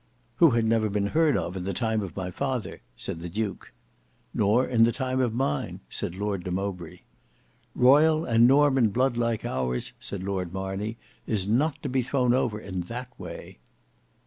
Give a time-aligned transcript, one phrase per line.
[0.37, 3.71] "Who had never been heard of in the time of my father," said the duke.
[4.33, 7.01] "Nor in the time of mine," said Lord de Mowbray.
[7.75, 12.59] "Royal and Norman blood like ours," said Lord Marney, "is not to be thrown over
[12.59, 13.59] in that way."